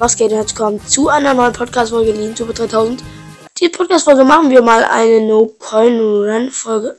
Was 0.00 0.16
geht 0.16 0.30
jetzt 0.30 0.56
kommen 0.56 0.80
zu 0.86 1.10
einer 1.10 1.34
neuen 1.34 1.52
Podcast-Folge 1.52 2.12
Lean 2.12 2.34
Super 2.34 2.54
3000. 2.54 3.02
Die 3.58 3.68
Podcast-Folge 3.68 4.24
machen 4.24 4.48
wir 4.48 4.62
mal 4.62 4.82
eine 4.82 5.20
No-Coin-Run-Folge. 5.26 6.96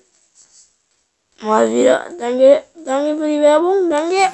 Mal 1.42 1.68
wieder. 1.72 2.06
Danke, 2.20 2.62
danke 2.86 3.18
für 3.18 3.28
die 3.28 3.42
Werbung, 3.42 3.90
danke. 3.90 4.32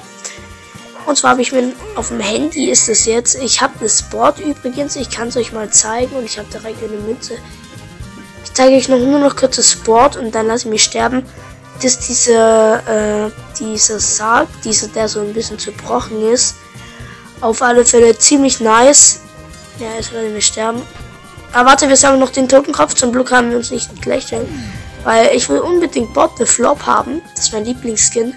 Und 1.06 1.16
zwar 1.16 1.30
habe 1.30 1.40
ich 1.40 1.50
mir 1.50 1.72
auf 1.94 2.08
dem 2.08 2.20
Handy 2.20 2.68
ist 2.68 2.90
es 2.90 3.06
jetzt. 3.06 3.36
Ich 3.36 3.62
habe 3.62 3.72
das 3.80 4.00
Sport 4.00 4.38
übrigens. 4.38 4.96
Ich 4.96 5.08
kann 5.08 5.28
es 5.28 5.38
euch 5.38 5.54
mal 5.54 5.70
zeigen 5.70 6.14
und 6.16 6.26
ich 6.26 6.38
habe 6.38 6.50
direkt 6.50 6.82
eine 6.82 7.00
Münze. 7.00 7.38
Ich 8.44 8.52
zeige 8.52 8.76
euch 8.76 8.90
noch 8.90 8.98
nur 8.98 9.18
noch 9.18 9.34
kurz 9.34 9.56
das 9.56 9.70
Sport 9.70 10.18
und 10.18 10.34
dann 10.34 10.46
lasse 10.46 10.66
ich 10.66 10.70
mich 10.72 10.82
sterben. 10.82 11.24
Das 11.76 11.92
ist 11.94 12.06
dieser, 12.06 13.26
äh, 13.26 13.30
dieser 13.58 13.98
Sarg, 13.98 14.46
dieser, 14.62 14.88
der 14.88 15.08
so 15.08 15.20
ein 15.20 15.32
bisschen 15.32 15.58
zerbrochen 15.58 16.20
ist. 16.28 16.54
Auf 17.40 17.62
alle 17.62 17.84
Fälle 17.84 18.16
ziemlich 18.18 18.60
nice. 18.60 19.20
Ja, 19.78 19.94
jetzt 19.96 20.12
werden 20.12 20.34
wir 20.34 20.40
sterben. 20.40 20.82
Aber 21.52 21.70
warte, 21.70 21.88
wir 21.88 21.96
sagen 21.96 22.18
noch 22.18 22.30
den 22.30 22.48
Totenkopf. 22.48 22.94
Zum 22.94 23.12
Glück 23.12 23.30
haben 23.30 23.50
wir 23.50 23.56
uns 23.56 23.70
nicht 23.70 24.02
gleich 24.02 24.26
Weil 25.04 25.34
ich 25.34 25.48
will 25.48 25.60
unbedingt 25.60 26.12
Bob 26.14 26.36
the 26.38 26.44
Flop 26.44 26.84
haben. 26.84 27.22
Das 27.34 27.44
ist 27.44 27.52
mein 27.52 27.64
Lieblingsskin. 27.64 28.34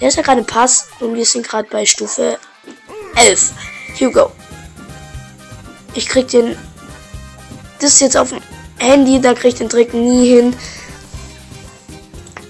Der 0.00 0.08
ist 0.08 0.16
ja 0.16 0.22
gerade 0.22 0.42
Pass 0.42 0.88
und 1.00 1.14
wir 1.14 1.24
sind 1.24 1.46
gerade 1.48 1.68
bei 1.70 1.86
Stufe 1.86 2.38
11. 3.16 3.52
Hugo. 4.00 4.32
Ich 5.94 6.08
krieg 6.08 6.28
den. 6.28 6.56
Das 7.80 7.94
ist 7.94 8.00
jetzt 8.00 8.16
auf 8.16 8.30
dem 8.30 8.40
Handy, 8.78 9.20
da 9.20 9.34
krieg 9.34 9.52
ich 9.52 9.58
den 9.58 9.68
Trick 9.68 9.94
nie 9.94 10.28
hin. 10.28 10.56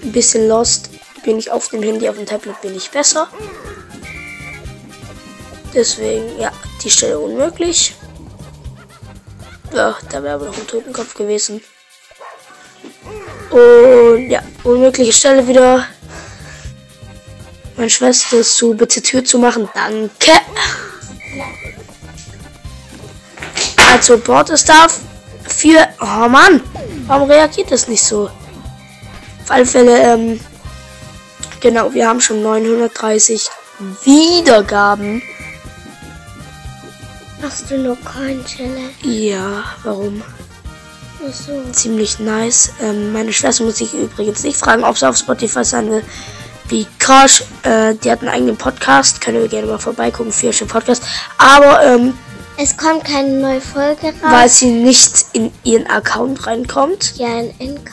Ein 0.01 0.11
bisschen 0.11 0.47
lost. 0.47 0.89
Bin 1.23 1.37
ich 1.37 1.51
auf 1.51 1.69
dem 1.69 1.81
Handy, 1.81 2.09
auf 2.09 2.17
dem 2.17 2.25
Tablet 2.25 2.59
bin 2.61 2.75
ich 2.75 2.89
besser. 2.91 3.27
Deswegen, 5.73 6.39
ja, 6.39 6.51
die 6.83 6.89
Stelle 6.89 7.19
unmöglich. 7.19 7.95
Ja, 9.73 9.97
da 10.11 10.21
wäre 10.21 10.35
aber 10.35 10.45
noch 10.45 10.57
ein 10.57 10.67
Totenkopf 10.67 11.15
gewesen. 11.15 11.61
Und 13.49 14.29
ja, 14.29 14.41
unmögliche 14.63 15.13
Stelle 15.13 15.47
wieder. 15.47 15.85
Meine 17.75 17.89
Schwester 17.89 18.37
ist 18.37 18.55
zu, 18.55 18.75
bitte 18.75 19.01
Tür 19.01 19.25
zu 19.25 19.39
machen. 19.39 19.67
Danke. 19.73 20.31
Also 23.91 24.17
Bord 24.17 24.49
ist 24.51 24.69
da 24.69 24.87
für. 25.47 25.87
Oh 26.01 26.27
Mann, 26.27 26.61
warum 27.07 27.29
reagiert 27.29 27.71
das 27.71 27.87
nicht 27.87 28.03
so? 28.03 28.29
Auf 29.43 29.51
alle 29.51 29.65
Fälle, 29.65 29.97
ähm, 30.01 30.39
genau, 31.59 31.93
wir 31.93 32.07
haben 32.07 32.21
schon 32.21 32.41
930 32.43 33.49
Wiedergaben. 34.03 35.21
Hast 37.43 37.69
du 37.69 37.77
noch 37.77 37.97
keinen 38.05 38.43
Challenge? 38.45 38.89
Ja, 39.03 39.63
warum? 39.83 40.21
Achso. 41.27 41.51
Ziemlich 41.71 42.19
nice. 42.19 42.71
Ähm, 42.81 43.11
meine 43.13 43.31
Schwester 43.33 43.63
muss 43.65 43.77
sich 43.77 43.93
übrigens 43.93 44.43
nicht 44.43 44.57
fragen, 44.57 44.83
ob 44.83 44.97
sie 44.97 45.07
auf 45.07 45.17
Spotify 45.17 45.63
sein 45.63 45.89
will. 45.89 46.03
Because, 46.69 47.43
äh, 47.63 47.95
die 47.95 48.09
hat 48.09 48.21
einen 48.21 48.29
eigenen 48.29 48.57
Podcast. 48.57 49.19
Können 49.21 49.41
wir 49.41 49.47
gerne 49.47 49.67
mal 49.67 49.77
vorbeigucken 49.79 50.31
für 50.31 50.47
ihren 50.47 50.67
Podcast. 50.67 51.03
Aber, 51.37 51.83
ähm, 51.85 52.13
Es 52.57 52.75
kommt 52.77 53.03
keine 53.03 53.29
neue 53.29 53.61
Folge 53.61 54.07
raus. 54.07 54.13
weil 54.31 54.49
sie 54.49 54.71
nicht 54.71 55.25
in 55.33 55.51
ihren 55.63 55.87
Account 55.87 56.45
reinkommt. 56.47 57.15
Ja, 57.17 57.27
ein 57.27 57.53
NK. 57.59 57.91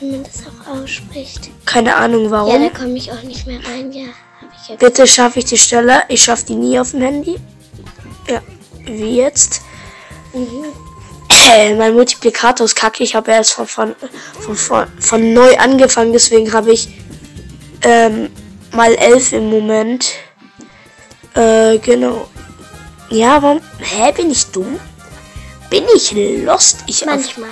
Wie 0.00 0.10
man 0.10 0.22
das 0.22 0.42
auch 0.46 0.76
ausspricht. 0.82 1.50
Keine 1.64 1.96
Ahnung 1.96 2.24
Ja, 2.26 2.30
warum. 2.30 2.62
da 2.62 2.68
komme 2.78 2.96
ich 2.96 3.10
auch 3.10 3.22
nicht 3.22 3.46
mehr 3.46 3.58
rein. 3.68 3.90
Ja, 3.92 4.06
ja 4.68 4.76
Bitte 4.76 5.06
schaffe 5.06 5.40
ich 5.40 5.46
die 5.46 5.56
Stelle. 5.58 6.02
Ich 6.08 6.22
schaffe 6.22 6.44
die 6.46 6.54
nie 6.54 6.78
auf 6.78 6.92
dem 6.92 7.00
Handy. 7.02 7.36
Ja, 8.26 8.42
wie 8.86 9.16
jetzt. 9.16 9.62
Äh, 11.46 11.74
mein 11.74 11.94
Multiplikator 11.94 12.64
ist 12.64 12.74
kacke. 12.74 13.02
Ich 13.02 13.14
habe 13.14 13.30
erst 13.30 13.52
von, 13.52 13.66
von, 13.66 13.94
von, 14.56 14.86
von, 14.98 15.32
neu 15.32 15.56
angefangen. 15.58 16.12
Deswegen 16.12 16.52
habe 16.52 16.72
ich 16.72 16.88
ähm, 17.82 18.30
mal 18.72 18.94
11 18.94 19.32
im 19.32 19.50
Moment. 19.50 20.12
Äh, 21.34 21.78
genau. 21.78 22.28
Ja, 23.10 23.42
warum? 23.42 23.60
Hä, 23.78 24.12
bin 24.12 24.30
ich 24.30 24.46
dumm? 24.46 24.80
Bin 25.70 25.84
ich 25.94 26.12
lost? 26.44 26.78
Ich 26.86 27.02
auf, 27.02 27.10
Manchmal. 27.10 27.50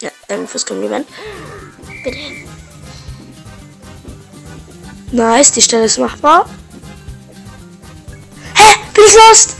Ja, 0.00 0.10
danke 0.28 0.46
fürs 0.46 0.66
Kompliment. 0.66 1.06
Bitte. 2.04 2.18
Nice, 5.12 5.52
die 5.52 5.62
Stelle 5.62 5.84
ist 5.84 5.98
machbar. 5.98 6.48
Hä? 8.54 8.74
Bin 8.92 9.04
ich 9.06 9.14
lost? 9.14 9.55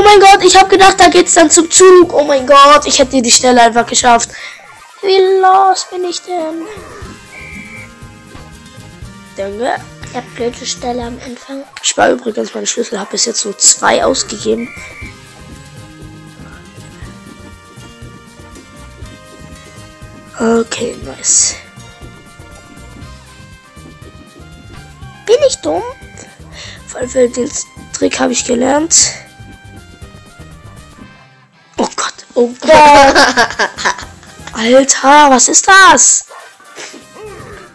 Oh 0.00 0.02
mein 0.02 0.18
Gott, 0.18 0.42
ich 0.42 0.56
habe 0.56 0.70
gedacht, 0.70 0.98
da 0.98 1.08
geht's 1.08 1.34
dann 1.34 1.50
zum 1.50 1.70
Zug. 1.70 2.14
Oh 2.14 2.24
mein 2.24 2.46
Gott, 2.46 2.86
ich 2.86 2.98
hätte 2.98 3.20
die 3.20 3.30
Stelle 3.30 3.60
einfach 3.60 3.84
geschafft. 3.84 4.30
Wie 5.02 5.18
lost 5.42 5.90
bin 5.90 6.04
ich 6.04 6.22
denn? 6.22 6.66
Danke. 9.36 9.74
Ich 10.08 10.16
habe 10.16 10.26
blöde 10.34 10.64
Stelle 10.64 11.02
am 11.02 11.18
Anfang. 11.26 11.64
Ich 11.82 11.94
war 11.98 12.10
übrigens 12.12 12.54
meine 12.54 12.66
Schlüssel, 12.66 12.98
habe 12.98 13.10
bis 13.10 13.26
jetzt 13.26 13.44
nur 13.44 13.58
zwei 13.58 14.02
ausgegeben. 14.02 14.74
Okay, 20.38 20.96
nice. 21.04 21.56
Bin 25.26 25.36
ich 25.46 25.56
dumm? 25.56 25.82
Vor 26.86 27.00
allem 27.00 27.32
den 27.34 27.50
Trick 27.92 28.18
habe 28.18 28.32
ich 28.32 28.46
gelernt. 28.46 28.96
Oh 32.34 32.48
Gott. 32.60 32.70
Alter, 34.52 35.30
was 35.30 35.48
ist 35.48 35.66
das? 35.66 36.26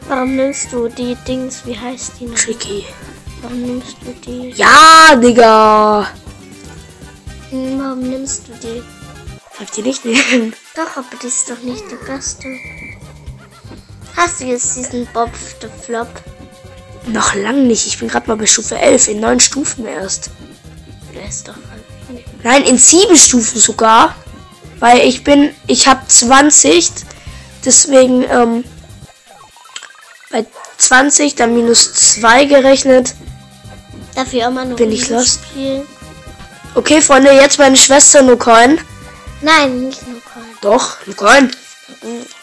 Warum 0.08 0.36
nimmst 0.36 0.72
du 0.72 0.88
die 0.88 1.16
Dings? 1.28 1.66
Wie 1.66 1.78
heißt 1.78 2.14
die 2.20 2.26
noch? 2.26 2.38
Tricky. 2.38 2.86
Warum 3.42 3.62
nimmst 3.62 3.98
du 4.02 4.12
die? 4.26 4.50
Ja, 4.52 5.16
Digga. 5.16 6.08
Hm, 7.50 7.80
Warum 7.80 8.00
nimmst 8.02 8.48
du 8.48 8.54
die? 8.54 8.84
Darf 9.58 9.72
die 9.72 9.82
nicht 9.82 10.06
nehmen? 10.06 10.54
Doch, 10.76 10.98
aber 10.98 11.16
die 11.22 11.28
ist 11.28 11.50
doch 11.50 11.60
nicht 11.60 11.84
die 11.90 12.06
beste. 12.06 12.48
Hast 14.16 14.40
du 14.40 14.46
jetzt 14.46 14.76
diesen 14.76 15.08
Bob 15.14 15.30
the 15.62 15.68
Flop? 15.86 16.10
Noch 17.08 17.36
lang 17.36 17.68
nicht. 17.68 17.86
Ich 17.88 18.00
bin 18.00 18.08
gerade 18.08 18.28
mal 18.28 18.38
bei 18.38 18.46
Stufe 18.46 18.78
11. 18.78 19.08
In 19.10 19.20
neun 19.20 19.40
Stufen 19.40 19.86
erst. 19.86 20.30
Der 21.14 21.28
ist 21.28 21.48
doch. 21.48 21.56
Nein, 22.44 22.64
in 22.64 22.78
sieben 22.78 23.16
Stufen 23.16 23.60
sogar. 23.60 24.16
Weil 24.80 25.00
ich 25.00 25.24
bin, 25.24 25.54
ich 25.68 25.88
habe 25.88 26.02
20. 26.08 26.92
Deswegen, 27.64 28.24
ähm, 28.30 28.64
bei 30.32 30.46
20 30.78 31.36
dann 31.36 31.56
minus 31.56 31.94
2 31.94 32.46
gerechnet. 32.46 33.14
Dafür 34.16 34.48
auch 34.48 34.52
mal 34.52 34.66
noch 34.66 34.76
Bin 34.78 34.92
ich 34.92 35.10
lost? 35.10 35.42
spielen. 35.52 35.88
Okay, 36.76 37.02
Freunde, 37.02 37.32
jetzt 37.32 37.58
meine 37.58 37.78
Schwester 37.78 38.22
Nucoin. 38.22 38.80
Nein, 39.42 39.88
nicht 39.88 40.06
nur 40.08 40.22
Coin. 40.22 40.44
Doch, 40.62 40.98
Nucoin. 41.06 41.52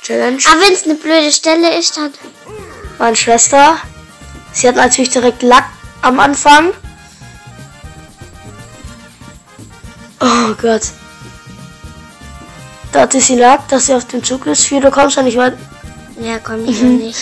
Challenge. 0.03 0.38
Aber 0.50 0.60
wenn 0.62 0.72
es 0.72 0.84
eine 0.84 0.94
blöde 0.94 1.31
Stelle 1.31 1.78
ist, 1.78 1.97
dann. 1.97 2.12
Meine 2.99 3.16
Schwester. 3.16 3.76
Sie 4.53 4.69
hat 4.69 4.76
natürlich 4.76 5.10
direkt 5.10 5.43
Lack 5.43 5.64
am 6.03 6.19
Anfang. 6.20 6.72
Oh 10.20 10.54
Gott. 10.60 10.82
Da 12.92 13.00
hatte 13.03 13.20
sie 13.20 13.36
Lack, 13.36 13.69
dass 13.69 13.86
sie 13.86 13.94
auf 13.94 14.06
dem 14.06 14.22
Zug 14.22 14.47
ist. 14.47 14.66
Für 14.66 14.80
du 14.80 14.91
kommst 14.91 15.16
ja 15.16 15.22
nicht 15.22 15.36
weit. 15.38 15.56
Ja, 16.20 16.38
komm 16.38 16.69
ich 16.69 16.80
Mhm. 16.82 16.98
nicht. 16.98 17.19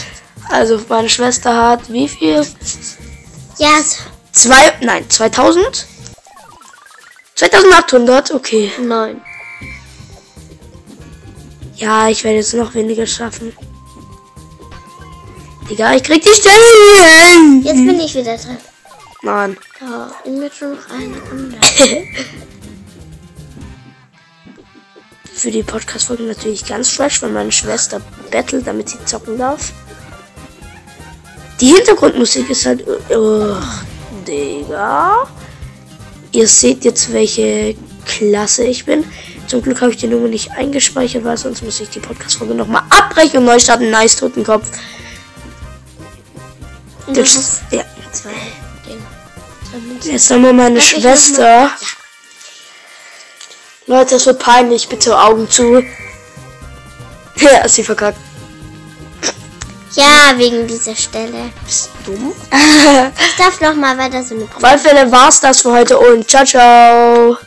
Also 0.49 0.81
meine 0.89 1.09
Schwester 1.09 1.55
hat 1.57 1.93
wie 1.93 2.09
viel? 2.09 2.45
Ja, 3.59 3.69
so. 3.85 4.03
Zwei, 4.33 4.73
nein, 4.81 5.05
2000? 5.09 5.87
2800, 7.37 8.33
okay. 8.33 8.71
Neun. 8.81 9.21
Ja, 11.77 12.09
ich 12.09 12.23
werde 12.25 12.39
jetzt 12.39 12.53
noch 12.55 12.75
weniger 12.75 13.07
schaffen. 13.07 13.53
Digga, 15.69 15.95
ich 15.95 16.03
krieg 16.03 16.23
die 16.23 16.29
Stelle. 16.41 17.63
Jetzt 17.63 17.87
bin 17.87 18.01
ich 18.01 18.15
wieder 18.15 18.37
dran. 18.37 18.59
Nein. 19.23 19.57
Ja, 19.81 20.11
in 20.25 20.39
mir 20.41 20.51
schon 20.51 20.73
noch 20.73 20.91
eine 20.91 21.17
Runde. 21.31 21.59
Für 25.41 25.51
die 25.51 25.63
Podcast-Folge 25.63 26.25
natürlich 26.25 26.67
ganz 26.67 26.91
fresh, 26.91 27.23
weil 27.23 27.31
meine 27.31 27.51
Schwester 27.51 28.03
battelt, 28.31 28.67
damit 28.67 28.91
sie 28.91 29.03
zocken 29.07 29.39
darf. 29.39 29.73
Die 31.63 31.69
Hintergrundmusik 31.69 32.51
ist 32.51 32.67
halt. 32.67 32.85
Oh, 33.09 33.57
Digga. 34.29 35.27
Ihr 36.33 36.47
seht 36.47 36.85
jetzt, 36.85 37.11
welche 37.15 37.75
Klasse 38.05 38.65
ich 38.65 38.85
bin. 38.85 39.03
Zum 39.47 39.63
Glück 39.63 39.81
habe 39.81 39.93
ich 39.93 39.97
die 39.97 40.09
Nummer 40.09 40.29
nicht 40.29 40.51
eingespeichert, 40.51 41.25
weil 41.25 41.39
sonst 41.39 41.63
muss 41.63 41.81
ich 41.81 41.89
die 41.89 42.01
Podcast-Folge 42.01 42.55
nochmal 42.55 42.83
abbrechen 42.91 43.39
und 43.39 43.47
neu 43.47 43.59
starten. 43.59 43.91
Nice, 43.91 44.17
Totenkopf. 44.17 44.71
Ist 47.15 47.63
ja. 47.71 47.83
Jetzt 50.03 50.31
haben 50.31 50.43
wir 50.43 50.53
meine 50.53 50.83
Schwester. 50.83 51.71
Leute, 53.91 54.15
das 54.15 54.27
wird 54.27 54.39
peinlich. 54.39 54.89
Bitte 54.89 55.19
Augen 55.19 55.51
zu. 55.51 55.83
Ja, 57.37 57.65
ist 57.65 57.77
sie 57.77 57.85
verkackt. 57.85 58.19
Ja, 59.93 60.37
wegen 60.37 60.67
dieser 60.67 60.95
Stelle. 60.95 61.51
Bist 61.65 61.89
du 62.05 62.13
dumm? 62.13 62.33
Ich 62.53 63.37
darf 63.39 63.59
noch 63.63 63.75
mal 63.75 63.97
weiter 63.97 64.23
so 64.23 64.35
eine 64.35 64.45
Auf 64.45 64.63
alle 64.63 64.79
Fälle 64.79 65.11
war's 65.11 65.41
das 65.41 65.63
für 65.63 65.73
heute 65.73 65.99
und 65.99 66.29
ciao, 66.29 66.45
ciao. 66.45 67.39